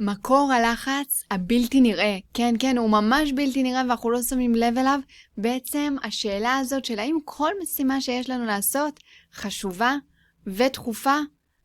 מקור 0.00 0.52
הלחץ 0.52 1.24
הבלתי 1.30 1.80
נראה, 1.80 2.18
כן, 2.34 2.54
כן, 2.58 2.78
הוא 2.78 2.90
ממש 2.90 3.32
בלתי 3.32 3.62
נראה 3.62 3.82
ואנחנו 3.88 4.10
לא 4.10 4.22
שמים 4.22 4.54
לב 4.54 4.78
אליו. 4.78 5.00
בעצם 5.38 5.96
השאלה 6.02 6.56
הזאת 6.58 6.84
של 6.84 6.98
האם 6.98 7.18
כל 7.24 7.50
משימה 7.62 8.00
שיש 8.00 8.30
לנו 8.30 8.44
לעשות 8.44 9.00
חשובה 9.34 9.94
ודחופה, 10.46 11.16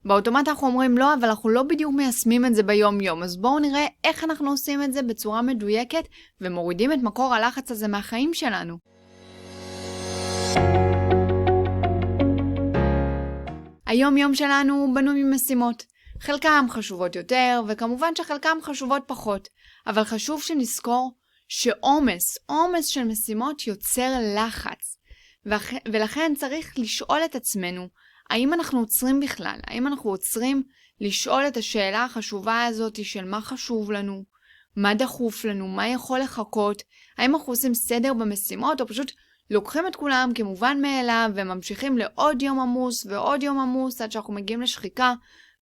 באוטומט 0.06 0.48
אנחנו 0.48 0.68
אומרים 0.68 0.98
לא, 0.98 1.14
אבל 1.14 1.30
אנחנו 1.30 1.50
לא 1.50 1.64
בדיוק 1.64 1.94
מיישמים 1.96 2.46
את 2.46 2.56
זה 2.56 2.64
ביום-יום. 2.64 3.24
אז 3.24 3.38
בואו 3.38 3.60
נראה 3.60 3.86
איך 4.04 4.24
אנחנו 4.24 4.50
עושים 4.50 4.84
את 4.84 4.94
זה 4.94 5.02
בצורה 5.02 5.42
מדויקת 5.42 6.08
ומורידים 6.42 6.94
את 6.94 7.00
מקור 7.04 7.34
הלחץ 7.34 7.72
הזה 7.72 7.88
מהחיים 7.88 8.34
שלנו. 8.34 8.78
היום-יום 13.86 14.36
שלנו 14.36 14.92
בנוי 14.94 15.24
ממשימות. 15.24 15.93
חלקם 16.24 16.66
חשובות 16.70 17.16
יותר, 17.16 17.62
וכמובן 17.68 18.16
שחלקם 18.18 18.58
חשובות 18.62 19.04
פחות. 19.08 19.50
אבל 19.88 20.04
חשוב 20.04 20.42
שנזכור 20.42 21.12
שעומס, 21.48 22.38
עומס 22.46 22.88
של 22.88 23.04
משימות 23.04 23.68
יוצר 23.68 24.12
לחץ. 24.36 24.98
ולכן 25.92 26.34
צריך 26.38 26.74
לשאול 26.78 27.20
את 27.26 27.36
עצמנו, 27.36 27.88
האם 28.30 28.54
אנחנו 28.54 28.80
עוצרים 28.80 29.20
בכלל? 29.20 29.60
האם 29.68 29.88
אנחנו 29.88 30.10
עוצרים 30.10 30.64
לשאול 31.02 31.48
את 31.48 31.58
השאלה 31.58 32.04
החשובה 32.04 32.66
הזאת 32.66 33.06
של 33.06 33.26
מה 33.26 33.42
חשוב 33.42 33.92
לנו, 33.92 34.24
מה 34.76 34.94
דחוף 34.94 35.46
לנו, 35.46 35.68
מה 35.68 35.88
יכול 35.88 36.20
לחכות, 36.20 36.82
האם 37.18 37.36
אנחנו 37.36 37.54
עושים 37.54 37.74
סדר 37.74 38.14
במשימות, 38.14 38.82
או 38.82 38.88
פשוט 38.88 39.12
לוקחים 39.50 39.88
את 39.88 39.96
כולם 39.96 40.32
כמובן 40.36 40.82
מאליו 40.82 41.32
וממשיכים 41.36 41.98
לעוד 41.98 42.42
יום 42.42 42.60
עמוס 42.60 43.06
ועוד 43.06 43.44
יום 43.44 43.60
עמוס 43.60 44.02
עד 44.02 44.12
שאנחנו 44.12 44.34
מגיעים 44.34 44.62
לשחיקה 44.62 45.14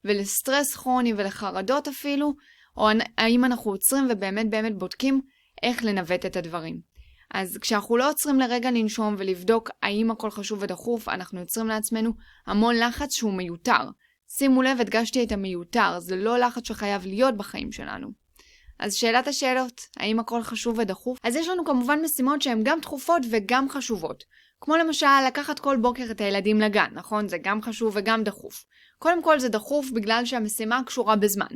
ולסטרס 0.05 0.75
כרוני 0.75 1.13
ולחרדות 1.13 1.87
אפילו, 1.87 2.33
או 2.77 2.89
האם 3.17 3.45
אנחנו 3.45 3.71
עוצרים 3.71 4.07
ובאמת 4.09 4.49
באמת 4.49 4.77
בודקים 4.77 5.21
איך 5.63 5.83
לנווט 5.83 6.25
את 6.25 6.35
הדברים. 6.35 6.91
אז 7.33 7.57
כשאנחנו 7.61 7.97
לא 7.97 8.09
עוצרים 8.09 8.39
לרגע 8.39 8.71
לנשום 8.71 9.15
ולבדוק 9.17 9.69
האם 9.83 10.11
הכל 10.11 10.29
חשוב 10.29 10.59
ודחוף, 10.61 11.09
אנחנו 11.09 11.39
יוצרים 11.39 11.67
לעצמנו 11.67 12.11
המון 12.47 12.75
לחץ 12.75 13.15
שהוא 13.15 13.33
מיותר. 13.33 13.89
שימו 14.37 14.61
לב, 14.61 14.81
הדגשתי 14.81 15.23
את 15.23 15.31
המיותר, 15.31 15.99
זה 15.99 16.15
לא 16.15 16.37
לחץ 16.39 16.67
שחייב 16.67 17.05
להיות 17.05 17.37
בחיים 17.37 17.71
שלנו. 17.71 18.07
אז 18.79 18.93
שאלת 18.93 19.27
השאלות, 19.27 19.81
האם 19.97 20.19
הכל 20.19 20.43
חשוב 20.43 20.79
ודחוף? 20.79 21.17
אז 21.23 21.35
יש 21.35 21.47
לנו 21.47 21.65
כמובן 21.65 21.99
משימות 22.01 22.41
שהן 22.41 22.61
גם 22.63 22.79
דחופות 22.79 23.21
וגם 23.31 23.69
חשובות. 23.69 24.23
כמו 24.61 24.75
למשל, 24.75 25.07
לקחת 25.27 25.59
כל 25.59 25.77
בוקר 25.77 26.03
את 26.11 26.21
הילדים 26.21 26.61
לגן, 26.61 26.89
נכון? 26.93 27.27
זה 27.27 27.37
גם 27.37 27.61
חשוב 27.61 27.93
וגם 27.95 28.23
דחוף. 28.23 28.65
קודם 29.01 29.23
כל 29.23 29.39
זה 29.39 29.49
דחוף 29.49 29.89
בגלל 29.91 30.25
שהמשימה 30.25 30.81
קשורה 30.85 31.15
בזמן. 31.15 31.47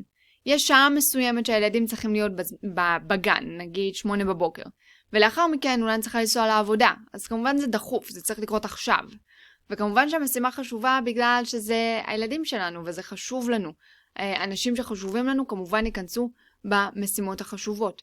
יש 0.45 0.67
שעה 0.67 0.89
מסוימת 0.89 1.45
שהילדים 1.45 1.85
צריכים 1.85 2.13
להיות 2.13 2.31
בגן, 3.07 3.43
נגיד 3.57 3.95
שמונה 3.95 4.25
בבוקר. 4.25 4.63
ולאחר 5.13 5.47
מכן 5.47 5.81
אולי 5.81 5.93
אני 5.93 6.01
צריכה 6.01 6.19
לנסוע 6.19 6.47
לעבודה. 6.47 6.91
אז 7.13 7.27
כמובן 7.27 7.57
זה 7.57 7.67
דחוף, 7.67 8.09
זה 8.09 8.21
צריך 8.21 8.39
לקרות 8.39 8.65
עכשיו. 8.65 8.99
וכמובן 9.69 10.09
שהמשימה 10.09 10.51
חשובה 10.51 10.99
בגלל 11.05 11.41
שזה 11.45 12.01
הילדים 12.05 12.45
שלנו 12.45 12.85
וזה 12.85 13.03
חשוב 13.03 13.49
לנו. 13.49 13.71
אה, 14.19 14.43
אנשים 14.43 14.75
שחשובים 14.75 15.25
לנו 15.25 15.47
כמובן 15.47 15.85
ייכנסו 15.85 16.31
במשימות 16.65 17.41
החשובות. 17.41 18.01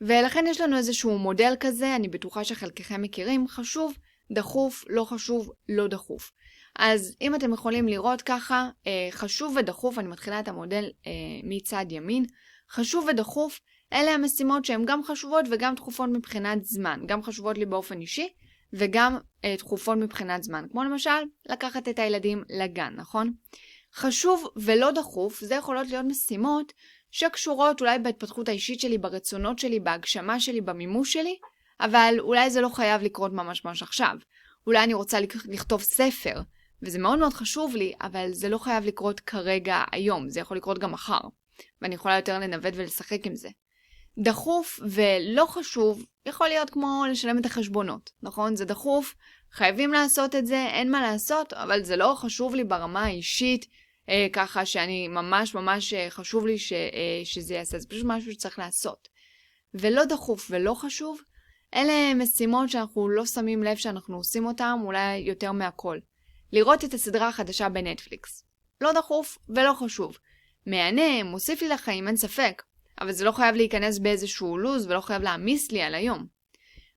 ולכן 0.00 0.44
יש 0.48 0.60
לנו 0.60 0.76
איזשהו 0.76 1.18
מודל 1.18 1.54
כזה, 1.60 1.96
אני 1.96 2.08
בטוחה 2.08 2.44
שחלקכם 2.44 3.02
מכירים, 3.02 3.48
חשוב, 3.48 3.94
דחוף, 4.32 4.84
לא 4.88 5.04
חשוב, 5.04 5.52
לא 5.68 5.88
דחוף. 5.88 6.32
אז 6.78 7.16
אם 7.20 7.34
אתם 7.34 7.52
יכולים 7.52 7.88
לראות 7.88 8.22
ככה, 8.22 8.68
אה, 8.86 9.08
חשוב 9.10 9.56
ודחוף, 9.56 9.98
אני 9.98 10.08
מתחילה 10.08 10.40
את 10.40 10.48
המודל 10.48 10.84
אה, 11.06 11.12
מצד 11.44 11.86
ימין, 11.88 12.24
חשוב 12.70 13.06
ודחוף, 13.08 13.60
אלה 13.92 14.10
המשימות 14.10 14.64
שהן 14.64 14.84
גם 14.84 15.04
חשובות 15.04 15.44
וגם 15.50 15.74
דחופות 15.74 16.10
מבחינת 16.12 16.64
זמן, 16.64 17.00
גם 17.06 17.22
חשובות 17.22 17.58
לי 17.58 17.66
באופן 17.66 18.00
אישי 18.00 18.28
וגם 18.72 19.18
אה, 19.44 19.54
דחופות 19.58 19.98
מבחינת 19.98 20.42
זמן, 20.42 20.64
כמו 20.70 20.84
למשל 20.84 21.10
לקחת 21.48 21.88
את 21.88 21.98
הילדים 21.98 22.42
לגן, 22.48 22.92
נכון? 22.96 23.32
חשוב 23.94 24.48
ולא 24.56 24.90
דחוף, 24.90 25.40
זה 25.40 25.54
יכולות 25.54 25.86
להיות 25.88 26.06
משימות 26.06 26.72
שקשורות 27.10 27.80
אולי 27.80 27.98
בהתפתחות 27.98 28.48
האישית 28.48 28.80
שלי, 28.80 28.98
ברצונות 28.98 29.58
שלי, 29.58 29.80
בהגשמה 29.80 30.40
שלי, 30.40 30.60
במימוש 30.60 31.12
שלי, 31.12 31.36
אבל 31.80 32.16
אולי 32.18 32.50
זה 32.50 32.60
לא 32.60 32.68
חייב 32.68 33.02
לקרות 33.02 33.32
ממש 33.32 33.64
ממש 33.64 33.82
עכשיו. 33.82 34.16
אולי 34.66 34.84
אני 34.84 34.94
רוצה 34.94 35.18
לכתוב 35.48 35.82
ספר, 35.82 36.40
וזה 36.82 36.98
מאוד 36.98 37.18
מאוד 37.18 37.32
חשוב 37.32 37.76
לי, 37.76 37.92
אבל 38.00 38.32
זה 38.32 38.48
לא 38.48 38.58
חייב 38.58 38.84
לקרות 38.84 39.20
כרגע 39.20 39.84
היום, 39.92 40.28
זה 40.28 40.40
יכול 40.40 40.56
לקרות 40.56 40.78
גם 40.78 40.92
מחר. 40.92 41.20
ואני 41.82 41.94
יכולה 41.94 42.16
יותר 42.16 42.38
לנווט 42.38 42.74
ולשחק 42.76 43.26
עם 43.26 43.36
זה. 43.36 43.48
דחוף 44.18 44.80
ולא 44.82 45.46
חשוב 45.46 46.04
יכול 46.26 46.48
להיות 46.48 46.70
כמו 46.70 47.04
לשלם 47.10 47.38
את 47.38 47.46
החשבונות, 47.46 48.10
נכון? 48.22 48.56
זה 48.56 48.64
דחוף, 48.64 49.14
חייבים 49.52 49.92
לעשות 49.92 50.34
את 50.34 50.46
זה, 50.46 50.66
אין 50.66 50.90
מה 50.90 51.00
לעשות, 51.00 51.52
אבל 51.52 51.82
זה 51.82 51.96
לא 51.96 52.14
חשוב 52.16 52.54
לי 52.54 52.64
ברמה 52.64 53.04
האישית, 53.04 53.66
אה, 54.08 54.26
ככה 54.32 54.66
שאני 54.66 55.08
ממש 55.08 55.54
ממש 55.54 55.94
אה, 55.94 56.06
חשוב 56.10 56.46
לי 56.46 56.58
ש, 56.58 56.72
אה, 56.72 57.20
שזה 57.24 57.54
יעשה, 57.54 57.78
זה 57.78 57.88
פשוט 57.88 58.04
משהו 58.06 58.32
שצריך 58.32 58.58
לעשות. 58.58 59.08
ולא 59.74 60.04
דחוף 60.04 60.46
ולא 60.50 60.74
חשוב, 60.74 61.20
אלה 61.74 62.14
משימות 62.14 62.70
שאנחנו 62.70 63.08
לא 63.08 63.26
שמים 63.26 63.62
לב 63.62 63.76
שאנחנו 63.76 64.16
עושים 64.16 64.46
אותן 64.46 64.78
אולי 64.82 65.16
יותר 65.16 65.52
מהכל. 65.52 65.98
לראות 66.56 66.84
את 66.84 66.94
הסדרה 66.94 67.28
החדשה 67.28 67.68
בנטפליקס. 67.68 68.44
לא 68.80 68.92
דחוף 68.92 69.38
ולא 69.48 69.72
חשוב. 69.72 70.18
מהנה, 70.66 71.24
מוסיף 71.24 71.62
לי 71.62 71.68
לחיים, 71.68 72.08
אין 72.08 72.16
ספק, 72.16 72.62
אבל 73.00 73.12
זה 73.12 73.24
לא 73.24 73.32
חייב 73.32 73.54
להיכנס 73.54 73.98
באיזשהו 73.98 74.58
לוז 74.58 74.86
ולא 74.86 75.00
חייב 75.00 75.22
להעמיס 75.22 75.72
לי 75.72 75.82
על 75.82 75.94
היום. 75.94 76.26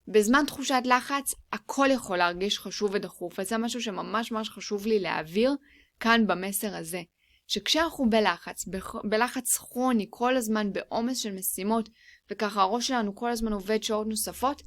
בזמן 0.07 0.43
תחושת 0.47 0.81
לחץ, 0.85 1.35
הכל 1.53 1.87
יכול 1.91 2.17
להרגיש 2.17 2.59
חשוב 2.59 2.91
ודחוף, 2.93 3.39
וזה 3.39 3.57
משהו 3.57 3.81
שממש 3.81 4.31
ממש 4.31 4.49
חשוב 4.49 4.85
לי 4.85 4.99
להעביר 4.99 5.55
כאן 5.99 6.27
במסר 6.27 6.75
הזה. 6.75 7.01
שכשאנחנו 7.47 8.09
בלחץ, 8.09 8.65
בלחץ 9.03 9.57
כרוני, 9.57 10.07
כל 10.09 10.37
הזמן 10.37 10.73
בעומס 10.73 11.17
של 11.17 11.31
משימות, 11.31 11.89
וככה 12.31 12.61
הראש 12.61 12.87
שלנו 12.87 13.15
כל 13.15 13.29
הזמן 13.29 13.53
עובד 13.53 13.83
שעות 13.83 14.07
נוספות, 14.07 14.61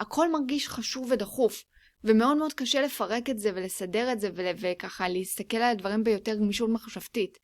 הכל 0.00 0.32
מרגיש 0.32 0.68
חשוב 0.68 1.08
ודחוף. 1.10 1.64
ומאוד 2.04 2.36
מאוד 2.36 2.52
קשה 2.52 2.82
לפרק 2.82 3.30
את 3.30 3.38
זה 3.38 3.50
ולסדר 3.54 4.12
את 4.12 4.20
זה 4.20 4.30
וככה 4.34 5.08
להסתכל 5.08 5.56
על 5.56 5.70
הדברים 5.70 6.04
ביותר 6.04 6.34
גמישות 6.34 6.70
מחשבתית. 6.70 7.38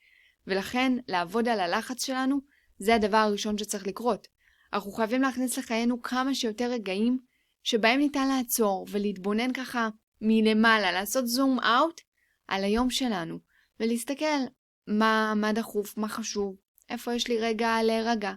ולכן, 0.46 0.92
לעבוד 1.08 1.48
על 1.48 1.60
הלחץ 1.60 2.04
שלנו, 2.04 2.40
זה 2.78 2.94
הדבר 2.94 3.16
הראשון 3.16 3.58
שצריך 3.58 3.86
לקרות. 3.86 4.28
אנחנו 4.72 4.92
חייבים 4.92 5.22
להכניס 5.22 5.58
לחיינו 5.58 6.02
כמה 6.02 6.34
שיותר 6.34 6.70
רגעים 6.70 7.18
שבהם 7.62 7.98
ניתן 7.98 8.28
לעצור 8.28 8.86
ולהתבונן 8.90 9.52
ככה 9.52 9.88
מלמעלה, 10.20 10.92
לעשות 10.92 11.26
זום 11.26 11.60
אאוט 11.60 12.00
על 12.48 12.64
היום 12.64 12.90
שלנו, 12.90 13.38
ולהסתכל 13.80 14.40
מה, 14.86 15.32
מה 15.36 15.52
דחוף, 15.52 15.96
מה 15.96 16.08
חשוב, 16.08 16.56
איפה 16.90 17.14
יש 17.14 17.28
לי 17.28 17.38
רגע 17.38 17.82
להירגע, 17.82 18.32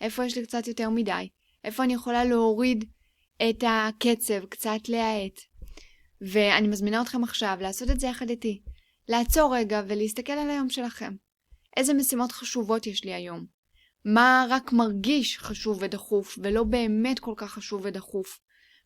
איפה 0.00 0.24
יש 0.24 0.38
לי 0.38 0.46
קצת 0.46 0.68
יותר 0.68 0.90
מדי, 0.90 1.28
איפה 1.64 1.84
אני 1.84 1.94
יכולה 1.94 2.24
להוריד 2.24 2.84
את 3.50 3.64
הקצב, 3.66 4.46
קצת 4.46 4.88
להאט. 4.88 5.40
ואני 6.20 6.68
מזמינה 6.68 7.02
אתכם 7.02 7.24
עכשיו 7.24 7.58
לעשות 7.60 7.90
את 7.90 8.00
זה 8.00 8.06
יחד 8.06 8.30
איתי. 8.30 8.62
לעצור 9.08 9.56
רגע 9.56 9.82
ולהסתכל 9.88 10.32
על 10.32 10.50
היום 10.50 10.70
שלכם. 10.70 11.14
איזה 11.76 11.94
משימות 11.94 12.32
חשובות 12.32 12.86
יש 12.86 13.04
לי 13.04 13.14
היום? 13.14 13.46
מה 14.04 14.46
רק 14.50 14.72
מרגיש 14.72 15.38
חשוב 15.38 15.78
ודחוף, 15.82 16.38
ולא 16.42 16.64
באמת 16.64 17.18
כל 17.18 17.34
כך 17.36 17.52
חשוב 17.52 17.80
ודחוף? 17.84 18.40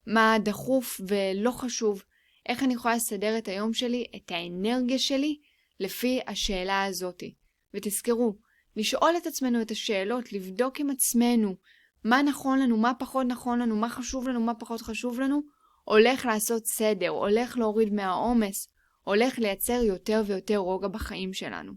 מה 0.07 0.37
דחוף 0.43 1.01
ולא 1.09 1.51
חשוב? 1.51 2.03
איך 2.49 2.63
אני 2.63 2.75
יכולה 2.75 2.97
לסדר 2.97 3.39
את 3.39 3.49
היום 3.49 3.75
שלי, 3.75 4.05
את 4.17 4.31
האנרגיה 4.31 4.99
שלי, 4.99 5.39
לפי 5.81 6.21
השאלה 6.27 6.85
הזאתי. 6.85 7.35
ותזכרו, 7.75 8.39
לשאול 8.77 9.15
את 9.17 9.27
עצמנו 9.27 9.63
את 9.63 9.71
השאלות, 9.71 10.33
לבדוק 10.33 10.81
עם 10.81 10.91
עצמנו 10.91 11.57
מה 12.05 12.23
נכון 12.23 12.59
לנו, 12.59 12.77
מה 12.77 12.95
פחות 12.95 13.27
נכון 13.27 13.59
לנו, 13.59 13.77
מה 13.77 13.89
חשוב 13.89 14.29
לנו, 14.29 14.41
מה 14.41 14.55
פחות 14.55 14.81
חשוב 14.81 15.21
לנו, 15.21 15.43
הולך 15.85 16.27
לעשות 16.27 16.67
סדר, 16.67 17.09
הולך 17.09 17.59
להוריד 17.59 17.93
מהעומס, 17.93 18.69
הולך 19.05 19.39
לייצר 19.39 19.83
יותר 19.83 20.23
ויותר 20.27 20.57
רוגע 20.57 20.89
בחיים 20.89 21.33
שלנו. 21.33 21.73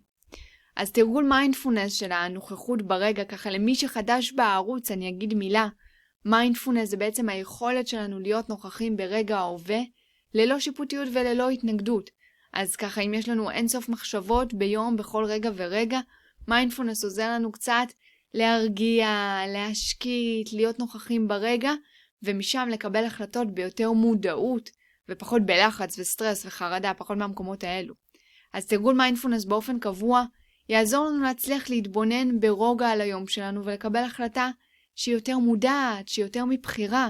אז 0.76 0.92
תרגול 0.92 1.24
מיינדפולנס 1.24 1.94
של 1.94 2.12
הנוכחות 2.12 2.82
ברגע, 2.82 3.24
ככה 3.24 3.50
למי 3.50 3.76
שחדש 3.76 4.32
בערוץ 4.32 4.92
אני 4.92 5.10
אגיד 5.10 5.34
מילה. 5.34 5.68
מיינדפולנס 6.26 6.90
זה 6.90 6.98
בעצם 6.98 7.30
היכולת 7.30 7.88
שלנו 7.88 8.20
להיות 8.20 8.50
נוכחים 8.50 8.98
ברגע 8.98 9.38
ההווה, 9.38 9.80
ללא 10.34 10.60
שיפוטיות 10.60 11.10
וללא 11.14 11.50
התנגדות. 11.50 12.10
אז 12.54 12.76
ככה 12.76 13.02
אם 13.02 13.14
יש 13.14 13.30
לנו 13.30 13.52
אינסוף 13.52 13.90
מחשבות 13.90 14.54
ביום, 14.54 14.96
בכל 14.96 15.26
רגע 15.26 15.50
ורגע, 15.56 16.00
מיינדפולנס 16.48 17.04
עוזר 17.04 17.32
לנו 17.32 17.52
קצת 17.52 17.88
להרגיע, 18.34 19.08
להשקיט, 19.48 20.54
להיות 20.54 20.80
נוכחים 20.80 21.28
ברגע, 21.28 21.72
ומשם 22.24 22.68
לקבל 22.72 23.06
החלטות 23.06 23.52
ביותר 23.52 23.92
מודעות, 23.92 24.70
ופחות 25.10 25.42
בלחץ 25.46 26.00
וסטרס 26.00 26.46
וחרדה, 26.46 26.94
פחות 26.94 27.18
מהמקומות 27.18 27.64
האלו. 27.64 27.94
אז 28.54 28.66
תרגול 28.66 28.96
מיינדפולנס 28.96 29.46
באופן 29.46 29.80
קבוע 29.80 30.24
יעזור 30.70 31.06
לנו 31.06 31.24
להצליח 31.24 31.70
להתבונן 31.70 32.40
ברוגע 32.40 32.88
על 32.90 33.02
היום 33.02 33.28
שלנו 33.28 33.66
ולקבל 33.66 34.04
החלטה 34.04 34.50
שהיא 34.96 35.16
יותר 35.16 35.38
מודעת, 35.38 36.08
שהיא 36.08 36.26
יותר 36.26 36.46
מבחירה, 36.46 37.10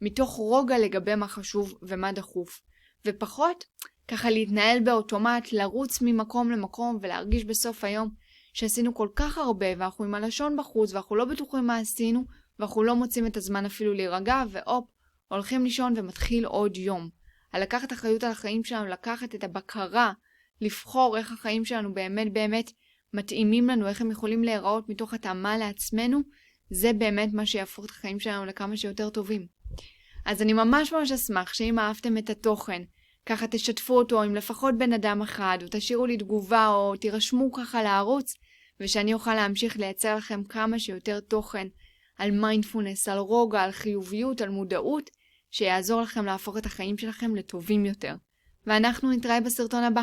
מתוך 0.00 0.30
רוגע 0.30 0.78
לגבי 0.78 1.14
מה 1.14 1.28
חשוב 1.28 1.74
ומה 1.82 2.12
דחוף, 2.12 2.60
ופחות 3.06 3.64
ככה 4.08 4.30
להתנהל 4.30 4.80
באוטומט, 4.80 5.52
לרוץ 5.52 5.98
ממקום 6.02 6.50
למקום 6.50 6.98
ולהרגיש 7.02 7.44
בסוף 7.44 7.84
היום 7.84 8.10
שעשינו 8.52 8.94
כל 8.94 9.08
כך 9.16 9.38
הרבה 9.38 9.66
ואנחנו 9.78 10.04
עם 10.04 10.14
הלשון 10.14 10.56
בחוץ 10.56 10.92
ואנחנו 10.92 11.16
לא 11.16 11.24
בטוחים 11.24 11.66
מה 11.66 11.78
עשינו 11.78 12.24
ואנחנו 12.58 12.82
לא 12.82 12.96
מוצאים 12.96 13.26
את 13.26 13.36
הזמן 13.36 13.66
אפילו 13.66 13.94
להירגע 13.94 14.42
והופ, 14.50 14.84
הולכים 15.28 15.64
לישון 15.64 15.94
ומתחיל 15.96 16.44
עוד 16.44 16.76
יום. 16.76 17.08
לקחת 17.54 17.92
אחריות 17.92 18.24
על 18.24 18.30
החיים 18.30 18.64
שלנו, 18.64 18.86
לקחת 18.86 19.34
את 19.34 19.44
הבקרה, 19.44 20.12
לבחור 20.60 21.18
איך 21.18 21.32
החיים 21.32 21.64
שלנו 21.64 21.94
באמת 21.94 22.32
באמת 22.32 22.70
מתאימים 23.12 23.68
לנו, 23.68 23.88
איך 23.88 24.00
הם 24.00 24.10
יכולים 24.10 24.44
להיראות 24.44 24.88
מתוך 24.88 25.14
התאמה 25.14 25.58
לעצמנו, 25.58 26.20
זה 26.70 26.92
באמת 26.92 27.28
מה 27.32 27.46
שיהפוך 27.46 27.84
את 27.84 27.90
החיים 27.90 28.20
שלנו 28.20 28.44
לכמה 28.44 28.76
שיותר 28.76 29.10
טובים. 29.10 29.46
אז 30.26 30.42
אני 30.42 30.52
ממש 30.52 30.92
ממש 30.92 31.12
אשמח 31.12 31.54
שאם 31.54 31.78
אהבתם 31.78 32.18
את 32.18 32.30
התוכן, 32.30 32.82
ככה 33.26 33.46
תשתפו 33.46 33.94
אותו 33.94 34.22
עם 34.22 34.34
לפחות 34.34 34.78
בן 34.78 34.92
אדם 34.92 35.22
אחד, 35.22 35.58
או 35.62 35.66
תשאירו 35.70 36.06
לי 36.06 36.16
תגובה, 36.16 36.68
או 36.68 36.96
תירשמו 36.96 37.52
ככה 37.52 37.82
לערוץ, 37.82 38.34
ושאני 38.80 39.14
אוכל 39.14 39.34
להמשיך 39.34 39.76
לייצר 39.76 40.16
לכם 40.16 40.44
כמה 40.44 40.78
שיותר 40.78 41.20
תוכן 41.20 41.66
על 42.18 42.30
מיינדפולנס, 42.30 43.08
על 43.08 43.18
רוגע, 43.18 43.62
על 43.62 43.72
חיוביות, 43.72 44.40
על 44.40 44.48
מודעות, 44.48 45.10
שיעזור 45.50 46.02
לכם 46.02 46.24
להפוך 46.24 46.56
את 46.56 46.66
החיים 46.66 46.98
שלכם 46.98 47.34
לטובים 47.34 47.86
יותר. 47.86 48.14
ואנחנו 48.66 49.10
נתראה 49.10 49.40
בסרטון 49.40 49.84
הבא. 49.84 50.02